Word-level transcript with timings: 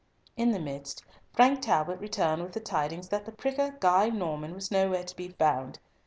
In 0.35 0.49
the 0.49 0.57
midst, 0.59 1.03
Frank 1.31 1.61
Talbot 1.61 1.99
returned 1.99 2.41
with 2.41 2.53
the 2.53 2.59
tidings 2.59 3.09
that 3.09 3.23
the 3.23 3.31
pricker 3.31 3.77
Guy 3.79 4.09
Norman 4.09 4.55
was 4.55 4.71
nowhere 4.71 5.03
to 5.03 5.15
be 5.15 5.29
found. 5.29 5.77